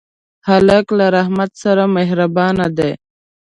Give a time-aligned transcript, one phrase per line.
[0.47, 2.91] هلک له رحمت سره مهربان دی.